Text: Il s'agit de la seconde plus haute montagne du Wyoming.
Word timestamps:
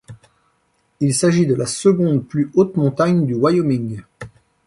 Il 0.99 1.13
s'agit 1.13 1.45
de 1.45 1.53
la 1.53 1.67
seconde 1.67 2.25
plus 2.25 2.49
haute 2.55 2.75
montagne 2.75 3.27
du 3.27 3.35
Wyoming. 3.35 4.01